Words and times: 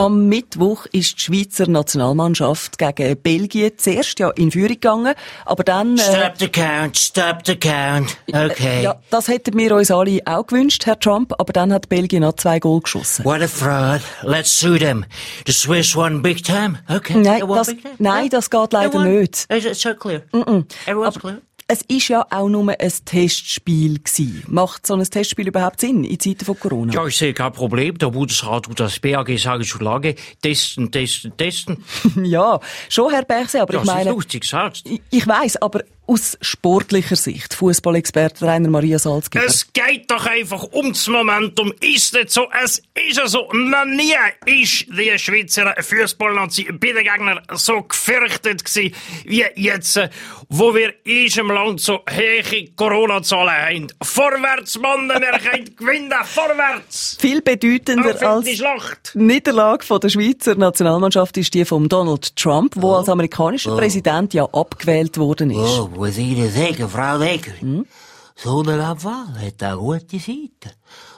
Am 0.00 0.28
Mittwoch 0.28 0.86
ist 0.92 1.16
die 1.16 1.20
Schweizer 1.20 1.68
Nationalmannschaft 1.68 2.78
gegen 2.78 3.20
Belgien 3.20 3.72
zuerst 3.76 4.18
ja 4.18 4.30
in 4.30 4.50
Führung 4.50 4.68
gegangen, 4.68 5.14
aber 5.44 5.62
dann... 5.62 5.98
Äh, 5.98 6.00
Stop 6.00 6.38
the 6.38 6.48
count, 6.48 6.96
stop 6.96 7.40
the 7.44 7.54
count. 7.54 8.16
Okay. 8.32 8.82
ja, 8.82 8.98
das 9.10 9.28
hätten 9.28 9.58
wir 9.58 9.76
uns 9.76 9.90
alle 9.90 10.22
auch 10.24 10.46
gewünscht, 10.46 10.86
Herr 10.86 10.98
Trump, 10.98 11.34
aber 11.36 11.52
dann 11.52 11.70
hat 11.70 11.90
Belgien 11.90 12.22
noch 12.22 12.32
zwei 12.36 12.58
Goal 12.60 12.80
geschossen. 12.80 13.26
What 13.26 13.42
a 13.42 13.46
fraud. 13.46 14.00
Let's 14.22 14.58
sue 14.58 14.78
them. 14.78 15.04
The 15.46 15.52
Swiss 15.52 15.94
won 15.94 16.22
big 16.22 16.44
time. 16.44 16.78
Okay. 16.88 17.18
Nein, 17.18 17.42
das, 17.46 17.74
nein, 17.98 18.30
das 18.30 18.48
geht 18.48 18.72
leider 18.72 19.04
nicht. 19.04 19.44
Is 19.52 19.66
it 19.66 19.76
so 19.76 19.94
clear? 19.94 20.22
Everyone's 20.32 21.16
Aber 21.16 21.20
clear? 21.20 21.42
Es 21.70 21.82
ist 21.82 22.08
ja 22.08 22.26
auch 22.30 22.48
nur 22.48 22.68
ein 22.68 22.92
Testspiel 23.04 24.00
gewesen. 24.00 24.42
Macht 24.48 24.88
so 24.88 24.94
ein 24.94 25.04
Testspiel 25.04 25.46
überhaupt 25.46 25.80
Sinn 25.80 26.02
in 26.02 26.18
Zeiten 26.18 26.44
von 26.44 26.58
Corona? 26.58 26.92
Ja, 26.92 27.06
ich 27.06 27.16
sehe 27.16 27.32
kein 27.32 27.52
Problem. 27.52 27.96
Der 27.96 28.08
Bundesrat 28.08 28.66
und 28.66 28.80
das 28.80 28.98
BAG 28.98 29.38
sagen 29.38 29.62
schon 29.62 29.82
lange, 29.82 30.16
testen, 30.42 30.90
testen, 30.90 31.36
testen. 31.36 31.84
Ja, 32.24 32.58
schon, 32.88 33.12
Herr 33.12 33.24
Berse, 33.24 33.62
aber 33.62 33.74
Ja, 33.74 33.78
ich 33.78 33.84
es 33.84 33.88
ist 33.88 33.94
meine... 33.94 34.10
lustig, 34.10 34.44
sagst 34.44 34.84
Ich, 34.86 35.00
ich 35.10 35.26
weiss, 35.28 35.56
aber 35.58 35.84
aus 36.10 36.36
sportlicher 36.40 37.14
Sicht, 37.14 37.54
Fußballexperte 37.54 38.44
Rainer 38.44 38.68
Maria 38.68 38.98
Salzgeber. 38.98 39.44
Es 39.44 39.72
geht 39.72 40.10
doch 40.10 40.26
einfach 40.26 40.64
ums 40.72 41.06
Momentum. 41.06 41.72
Ist 41.80 42.14
nicht 42.14 42.30
so, 42.30 42.48
es 42.64 42.82
ist 43.08 43.16
ja 43.16 43.28
so. 43.28 43.48
Noch 43.52 43.84
nie 43.84 44.14
ist 44.44 44.86
die 44.88 45.16
Schweizer 45.18 45.72
Fußballnazi 45.80 46.64
bei 46.72 46.92
den 46.92 47.04
Gegnern 47.04 47.40
so 47.54 47.82
gefürchtet 47.82 48.64
gewesen, 48.64 48.92
wie 49.24 49.44
jetzt, 49.54 49.98
äh, 49.98 50.10
wo 50.48 50.74
wir 50.74 50.94
in 51.04 51.24
unserem 51.26 51.52
Land 51.52 51.80
so 51.80 52.00
hohe 52.10 52.68
Corona-Zahlen 52.74 53.50
haben. 53.50 53.86
Vorwärts, 54.02 54.80
Mann, 54.80 55.08
wir 55.08 55.20
können 55.50 55.76
gewinnen, 55.76 56.12
vorwärts! 56.24 57.18
Viel 57.20 57.40
bedeutender 57.40 58.20
als 58.28 58.46
die 58.46 58.56
Schlacht! 58.56 59.12
Niederlage 59.14 59.84
von 59.84 60.00
der 60.00 60.08
Schweizer 60.08 60.56
Nationalmannschaft 60.56 61.36
ist 61.36 61.54
die 61.54 61.64
von 61.64 61.88
Donald 61.88 62.34
Trump, 62.34 62.74
wo 62.76 62.94
als 62.94 63.08
amerikanischer 63.08 63.76
Präsident 63.76 64.34
ja 64.34 64.44
abgewählt 64.46 65.16
worden 65.16 65.50
ist. 65.50 65.58
Oh, 65.58 65.99
muss 66.00 66.16
Ihnen 66.16 66.50
sagen, 66.50 66.88
Frau 66.88 67.18
Decker, 67.18 67.52
so 68.34 68.62
eine 68.62 68.86
Abwahl 68.86 69.38
hat 69.38 69.62
auch 69.62 69.78
gute 69.80 70.18
Seiten. 70.18 70.72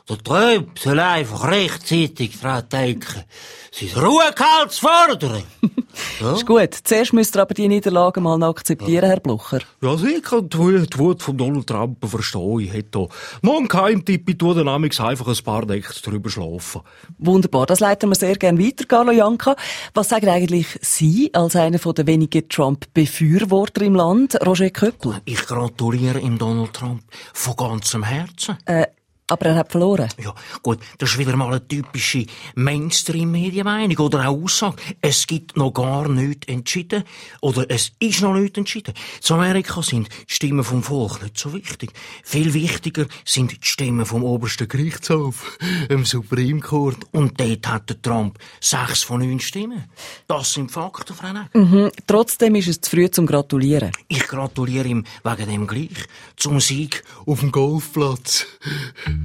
Der 0.08 0.18
Trump 0.18 0.76
soll 0.76 0.98
einfach 0.98 1.44
rechtzeitig 1.44 2.40
daran 2.40 2.68
denken, 2.68 3.22
sein 3.70 4.02
Ruhegehalt 4.04 4.72
zu 4.72 4.80
fordern. 4.80 5.44
ja? 6.22 6.32
Ist 6.32 6.46
gut. 6.46 6.74
Zuerst 6.84 7.12
müsst 7.12 7.36
ihr 7.36 7.42
aber 7.42 7.54
die 7.54 7.68
Niederlage 7.68 8.20
mal 8.20 8.38
noch 8.38 8.50
akzeptieren, 8.50 9.04
Herr 9.06 9.20
Blucher. 9.20 9.60
Ja, 9.80 9.90
also 9.90 10.06
ich 10.06 10.22
kann 10.22 10.48
die 10.48 10.98
Wut 10.98 11.22
von 11.22 11.36
Donald 11.36 11.66
Trump 11.66 12.04
verstehen. 12.08 12.60
Ich 12.60 12.72
hätte 12.72 12.90
da 12.92 13.06
noch 13.42 13.56
einen 13.58 13.68
Geheimtipp, 13.68 14.28
ich 14.28 14.38
tue 14.38 14.54
dann 14.54 14.68
einfach 14.68 15.26
ein 15.26 15.44
paar 15.44 15.66
Nächte 15.66 16.10
drüber 16.10 16.30
schlafen. 16.30 16.82
Wunderbar. 17.18 17.66
Das 17.66 17.80
leiten 17.80 18.10
wir 18.10 18.16
sehr 18.16 18.36
gerne 18.36 18.58
weiter, 18.58 18.84
Carlo 18.84 19.12
Janka. 19.12 19.56
Was 19.94 20.08
sagen 20.08 20.28
eigentlich 20.28 20.78
Sie 20.80 21.30
als 21.34 21.56
einer 21.56 21.78
der 21.78 22.06
wenigen 22.06 22.48
Trump-Befürworter 22.48 23.82
im 23.82 23.94
Land, 23.94 24.38
Roger 24.46 24.70
Köppel? 24.70 25.20
Ich 25.24 25.46
gratuliere 25.46 26.20
ihm 26.20 26.38
Donald 26.38 26.72
Trump 26.72 27.02
von 27.32 27.56
ganzem 27.56 28.02
Herzen. 28.02 28.56
Äh, 28.66 28.86
aber 29.32 29.46
er 29.46 29.54
hat 29.56 29.72
verloren. 29.72 30.08
Ja, 30.22 30.34
gut, 30.62 30.78
das 30.98 31.10
ist 31.10 31.18
wieder 31.18 31.34
mal 31.36 31.48
eine 31.48 31.66
typische 31.66 32.26
Mainstream-Medienmeinung 32.54 33.96
oder 33.98 34.28
auch 34.28 34.42
Aussage. 34.42 34.76
Es 35.00 35.26
gibt 35.26 35.56
noch 35.56 35.72
gar 35.72 36.08
nichts 36.08 36.48
entschieden 36.48 37.04
oder 37.40 37.66
es 37.68 37.92
ist 37.98 38.20
noch 38.20 38.34
nichts 38.34 38.58
entschieden. 38.58 38.94
Zu 39.20 39.34
Amerika 39.34 39.82
sind 39.82 40.08
die 40.08 40.34
Stimmen 40.34 40.64
vom 40.64 40.82
Volk 40.82 41.22
nicht 41.22 41.38
so 41.38 41.52
wichtig. 41.54 41.92
Viel 42.22 42.52
wichtiger 42.54 43.06
sind 43.24 43.52
die 43.52 43.66
Stimmen 43.66 44.04
vom 44.04 44.22
obersten 44.22 44.68
Gerichtshof, 44.68 45.58
dem 45.90 46.04
Supreme 46.04 46.60
Court. 46.60 46.98
Und 47.12 47.40
dort 47.40 47.68
hat 47.68 47.88
der 47.88 48.02
Trump 48.02 48.38
sechs 48.60 49.02
von 49.02 49.20
neun 49.20 49.40
Stimmen. 49.40 49.84
Das 50.26 50.52
sind 50.52 50.70
Fakten, 50.70 51.14
Frau 51.14 51.32
Neck. 51.32 51.54
Mhm. 51.54 51.90
Trotzdem 52.06 52.54
ist 52.54 52.68
es 52.68 52.80
zu 52.80 52.90
früh 52.90 53.10
zum 53.10 53.26
Gratulieren. 53.26 53.92
Ich 54.08 54.26
gratuliere 54.26 54.88
ihm 54.88 55.04
wegen 55.24 55.48
dem 55.48 55.66
gleich 55.66 56.06
zum 56.36 56.60
Sieg 56.60 57.02
auf 57.26 57.40
dem 57.40 57.52
Golfplatz. 57.52 58.46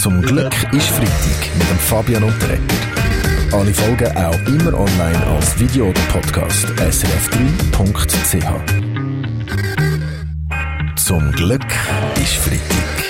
Zum 0.00 0.20
Glück 0.22 0.52
ist 0.72 0.88
Freitag 0.88 1.56
mit 1.58 1.70
dem 1.70 1.78
Fabian 1.78 2.24
Unterrecker. 2.24 2.62
Alle 3.52 3.72
Folgen 3.72 4.16
auch 4.16 4.38
immer 4.46 4.74
online 4.74 5.26
als 5.26 5.58
Video 5.58 5.86
oder 5.86 6.00
Podcast 6.12 6.66
srf3.ch. 6.66 8.44
Zum 10.96 11.32
Glück 11.32 11.66
ist 12.22 12.36
Freitag. 12.36 13.04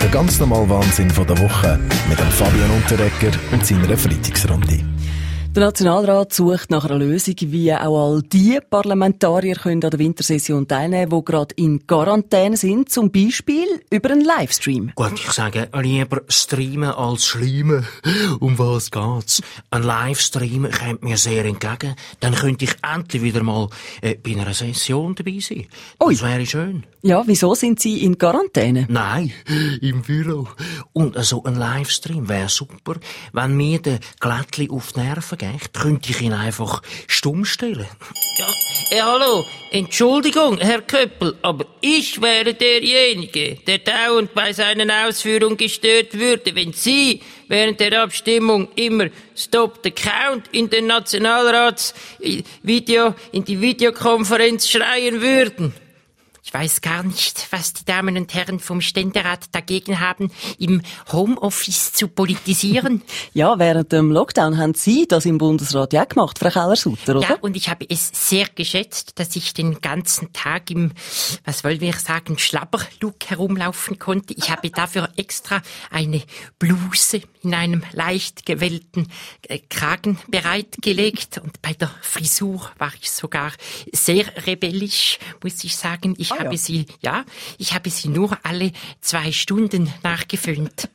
Der 0.00 0.08
ganz 0.10 0.38
normale 0.38 0.68
Wahnsinn 0.68 1.10
von 1.10 1.26
der 1.26 1.38
Woche 1.38 1.78
mit 2.08 2.18
dem 2.18 2.30
Fabian 2.30 2.70
Unterrecker 2.70 3.36
und 3.52 3.66
seiner 3.66 3.96
Freitagsrunde. 3.96 4.97
Der 5.54 5.64
Nationalrat 5.64 6.32
sucht 6.32 6.70
nach 6.70 6.84
einer 6.84 6.98
Lösung, 6.98 7.34
wie 7.40 7.72
auch 7.72 8.12
all 8.12 8.22
die 8.22 8.60
Parlamentarier 8.70 9.56
können 9.56 9.82
an 9.82 9.90
der 9.90 9.98
Wintersession 9.98 10.68
teilnehmen 10.68 11.10
die 11.10 11.24
gerade 11.24 11.54
in 11.56 11.86
Quarantäne 11.86 12.56
sind, 12.56 12.90
zum 12.90 13.10
Beispiel 13.10 13.66
über 13.90 14.10
einen 14.10 14.24
Livestream. 14.24 14.92
Gut, 14.94 15.14
ich 15.14 15.32
sage 15.32 15.68
lieber 15.80 16.20
streamen 16.28 16.90
als 16.90 17.26
schleimen. 17.26 17.84
Um 18.40 18.58
was 18.58 18.90
geht's? 18.90 19.42
Ein 19.70 19.82
Livestream 19.82 20.68
kommt 20.70 21.02
mir 21.02 21.16
sehr 21.16 21.44
entgegen. 21.46 21.96
Dann 22.20 22.34
könnte 22.34 22.66
ich 22.66 22.74
endlich 22.82 23.22
wieder 23.22 23.42
mal 23.42 23.68
äh, 24.02 24.14
bei 24.14 24.32
einer 24.32 24.54
Session 24.54 25.14
dabei 25.14 25.38
sein. 25.40 25.66
Ui. 26.00 26.12
Das 26.14 26.22
wäre 26.22 26.46
schön. 26.46 26.84
Ja, 27.02 27.22
wieso 27.26 27.54
sind 27.54 27.80
Sie 27.80 28.04
in 28.04 28.18
Quarantäne? 28.18 28.86
Nein, 28.88 29.32
im 29.80 30.02
Büro. 30.02 30.48
Und 30.92 31.16
so 31.24 31.42
ein 31.44 31.54
Livestream 31.54 32.28
wäre 32.28 32.48
super. 32.48 32.96
Wenn 33.32 33.56
mir 33.56 33.80
der 33.80 34.00
Glättli 34.20 34.68
auf 34.68 34.92
die 34.92 35.00
Nerven 35.00 35.37
geht, 35.38 35.72
könnte 35.72 36.10
ich 36.10 36.20
ihn 36.20 36.32
einfach 36.32 36.82
stumm 37.06 37.44
stellen. 37.44 37.86
Ja, 38.38 38.48
äh, 38.90 39.02
hallo, 39.02 39.46
Entschuldigung, 39.70 40.58
Herr 40.58 40.82
Köppel, 40.82 41.36
aber 41.42 41.66
ich 41.80 42.20
wäre 42.20 42.54
derjenige, 42.54 43.54
der 43.66 43.78
dauernd 43.78 44.34
bei 44.34 44.52
seinen 44.52 44.90
Ausführungen 44.90 45.56
gestört 45.56 46.18
würde, 46.18 46.54
wenn 46.54 46.72
Sie 46.72 47.22
während 47.48 47.80
der 47.80 48.02
Abstimmung 48.02 48.68
immer 48.74 49.06
Stop 49.34 49.80
the 49.82 49.90
Count 49.90 50.48
in 50.52 50.70
den 50.70 50.86
Nationalratsvideo, 50.86 53.14
in 53.32 53.44
die 53.44 53.60
Videokonferenz 53.60 54.68
schreien 54.68 55.20
würden. 55.20 55.74
Ich 56.48 56.54
weiß 56.54 56.80
gar 56.80 57.02
nicht, 57.02 57.46
was 57.50 57.74
die 57.74 57.84
Damen 57.84 58.16
und 58.16 58.32
Herren 58.32 58.58
vom 58.58 58.80
Ständerat 58.80 59.54
dagegen 59.54 60.00
haben, 60.00 60.30
im 60.58 60.80
Homeoffice 61.12 61.92
zu 61.92 62.08
politisieren. 62.08 63.02
Ja, 63.34 63.58
während 63.58 63.92
dem 63.92 64.10
Lockdown 64.10 64.56
haben 64.56 64.74
Sie 64.74 65.06
das 65.06 65.26
im 65.26 65.38
Bundesrat 65.38 65.92
ja 65.92 66.04
gemacht, 66.04 66.38
Frau 66.38 66.48
Keller-Sutter, 66.48 67.16
oder? 67.16 67.28
Ja, 67.28 67.36
und 67.40 67.56
ich 67.56 67.68
habe 67.68 67.84
es 67.88 68.10
sehr 68.12 68.46
geschätzt, 68.54 69.18
dass 69.18 69.36
ich 69.36 69.52
den 69.52 69.80
ganzen 69.80 70.32
Tag 70.32 70.70
im, 70.70 70.92
was 71.44 71.62
wollen 71.62 71.80
wir 71.80 71.92
sagen, 71.92 72.38
Schlabberlook 72.38 73.26
herumlaufen 73.26 73.98
konnte. 73.98 74.32
Ich 74.34 74.50
habe 74.50 74.70
dafür 74.70 75.10
extra 75.16 75.60
eine 75.90 76.22
Bluse 76.58 77.20
in 77.42 77.54
einem 77.54 77.82
leicht 77.92 78.46
gewellten 78.46 79.08
äh, 79.48 79.58
Kragen 79.68 80.18
bereitgelegt 80.28 81.38
und 81.42 81.60
bei 81.62 81.72
der 81.72 81.90
Frisur 82.02 82.70
war 82.78 82.92
ich 83.00 83.10
sogar 83.10 83.52
sehr 83.92 84.24
rebellisch, 84.46 85.18
muss 85.42 85.62
ich 85.64 85.76
sagen. 85.76 86.14
Ich 86.18 86.30
habe 86.32 86.56
sie, 86.56 86.86
ja, 87.00 87.24
ich 87.58 87.74
habe 87.74 87.90
sie 87.90 88.08
nur 88.08 88.36
alle 88.42 88.72
zwei 89.00 89.32
Stunden 89.32 89.92
nachgeföhnt. 90.02 90.88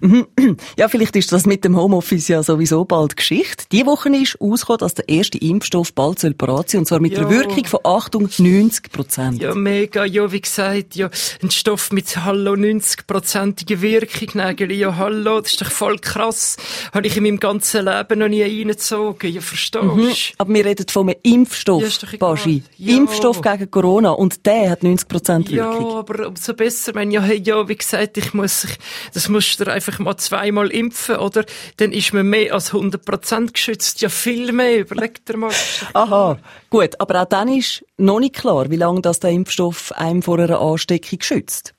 Ja, 0.76 0.88
vielleicht 0.88 1.16
ist 1.16 1.32
das 1.32 1.46
mit 1.46 1.64
dem 1.64 1.76
Homeoffice 1.76 2.28
ja 2.28 2.42
sowieso 2.42 2.84
bald 2.84 3.16
Geschichte. 3.16 3.64
Die 3.72 3.84
Woche 3.86 4.08
ist 4.10 4.40
ausgekommen, 4.40 4.78
dass 4.78 4.94
der 4.94 5.08
erste 5.08 5.38
Impfstoff 5.38 5.92
bald 5.92 6.18
soll 6.18 6.34
parat 6.34 6.70
sein, 6.70 6.80
und 6.80 6.86
zwar 6.86 7.00
mit 7.00 7.16
einer 7.18 7.30
Ja. 7.30 7.38
Wirkung 7.38 7.64
von 7.64 7.80
Achtung 7.84 8.28
90 8.38 8.92
Prozent. 8.92 9.42
Ja, 9.42 9.54
mega, 9.54 10.04
ja, 10.04 10.30
wie 10.30 10.40
gesagt, 10.40 10.94
ja, 10.96 11.10
ein 11.42 11.50
Stoff 11.50 11.90
mit 11.90 12.16
Hallo 12.16 12.52
90-prozentige 12.52 13.80
Wirkung, 13.80 14.28
Nägeli, 14.34 14.76
ja, 14.76 14.96
Hallo, 14.96 15.40
das 15.40 15.52
ist 15.52 15.60
doch 15.62 15.70
voll 15.70 15.87
krass. 15.96 16.56
Habe 16.92 17.06
ich 17.06 17.16
in 17.16 17.22
meinem 17.22 17.40
ganzen 17.40 17.86
Leben 17.86 18.18
noch 18.18 18.28
nie 18.28 18.42
reingezogen, 18.42 19.32
ja, 19.32 19.40
verstehst 19.40 19.74
du? 19.74 20.08
Aber 20.38 20.52
wir 20.52 20.64
reden 20.66 20.86
von 20.88 21.08
einem 21.08 21.18
Impfstoff, 21.22 21.82
Ja. 21.82 22.18
Baschi. 22.18 22.62
Ja. 22.76 22.96
Impfstoff 22.96 23.40
gegen 23.40 23.70
Corona 23.70 24.10
und 24.10 24.44
der 24.44 24.70
hat 24.70 24.82
90 24.82 25.08
Prozent 25.08 25.48
Ja, 25.48 25.72
Wirkung. 25.72 25.96
aber 25.96 26.28
umso 26.28 26.52
besser, 26.52 26.94
wenn 26.94 27.10
ja, 27.10 27.22
hey, 27.22 27.40
ja, 27.42 27.66
wie 27.68 27.76
gesagt, 27.76 28.18
ich 28.18 28.34
muss, 28.34 28.64
ich, 28.64 28.76
das 29.14 29.28
musst 29.30 29.58
du 29.60 29.64
einfach 29.72 29.98
mal 30.00 30.16
zweimal 30.18 30.68
impfen, 30.68 31.16
oder? 31.16 31.44
Dann 31.78 31.92
ist 31.92 32.12
man 32.12 32.26
mehr 32.28 32.52
als 32.52 32.72
100% 32.72 33.52
geschützt. 33.52 34.00
Ja, 34.02 34.08
viel 34.08 34.52
mehr, 34.52 34.80
überleg 34.80 35.24
dir 35.24 35.36
mal. 35.36 35.52
Aha, 35.94 36.38
gut, 36.70 37.00
aber 37.00 37.22
auch 37.22 37.26
dann 37.26 37.48
ist 37.48 37.84
noch 37.96 38.18
nicht 38.20 38.34
klar, 38.34 38.70
wie 38.70 38.76
lange 38.76 39.00
das 39.00 39.20
der 39.20 39.30
Impfstoff 39.30 39.92
einem 39.92 40.22
vor 40.22 40.38
einer 40.38 40.60
Ansteckung 40.60 41.20
schützt. 41.22 41.72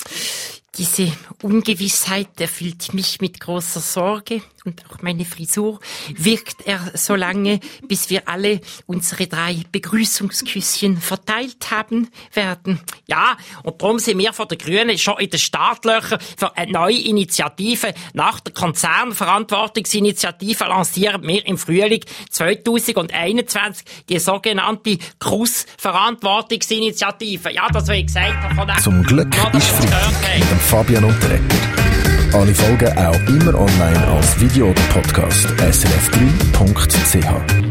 Diese 0.80 1.12
Ungewissheit 1.44 2.40
erfüllt 2.40 2.94
mich 2.94 3.20
mit 3.20 3.42
großer 3.42 3.82
Sorge 3.82 4.42
und 4.70 4.84
auch 4.90 5.02
meine 5.02 5.26
Frisur 5.26 5.82
wirkt 6.16 6.66
er 6.66 6.80
so 6.94 7.16
lange, 7.16 7.60
bis 7.88 8.10
wir 8.10 8.28
alle 8.28 8.62
unsere 8.86 9.28
drei 9.28 9.64
Begrüßungsküsschen 9.72 10.98
verteilt 10.98 11.72
haben 11.72 12.10
werden. 12.34 12.82
Ja, 13.08 13.38
und 13.64 13.82
darum 13.82 14.00
sind 14.00 14.20
wir 14.20 14.34
von 14.34 14.48
den 14.48 14.58
Grünen 14.58 14.98
schon 14.98 15.20
in 15.20 15.30
den 15.30 15.40
Startlöchern 15.40 16.20
für 16.38 16.58
eine 16.58 16.72
neue 16.72 17.00
Initiative. 17.00 17.94
Nach 18.14 18.40
der 18.40 18.54
Konzernverantwortungsinitiative 18.54 20.64
lancieren 20.66 21.28
wir 21.28 21.46
im 21.46 21.58
Frühling 21.58 22.06
2021 22.30 23.86
die 24.08 24.20
sogenannte 24.20 24.98
Kuss-Verantwortungsinitiative. 25.20 27.52
Ja, 27.52 27.68
das, 27.70 27.88
wie 27.88 27.94
ich 27.94 28.06
gesagt 28.08 28.44
habe, 28.44 28.56
von 28.56 28.68
Zum 28.82 29.04
Glück 29.04 29.34
ist 29.54 29.68
Freitag 29.68 30.38
mit 30.38 30.52
dem 30.52 30.60
Fabian 30.60 31.06
Unterreger. 31.06 31.79
Alle 32.34 32.54
Folgen 32.54 32.98
auch 32.98 33.20
immer 33.28 33.60
online 33.60 34.08
als 34.08 34.40
Video 34.40 34.70
oder 34.70 34.82
Podcast 34.94 35.48
srf3.ch. 35.48 37.69